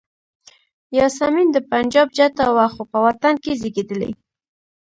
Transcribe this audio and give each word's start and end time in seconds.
یاسمین 0.97 1.47
د 1.51 1.57
پنجاب 1.69 2.07
جټه 2.17 2.45
وه 2.55 2.67
خو 2.73 2.81
په 2.91 2.97
وطن 3.05 3.33
کې 3.43 3.51
زیږېدلې. 3.61 4.11